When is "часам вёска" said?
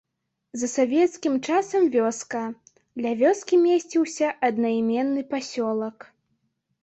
1.49-2.41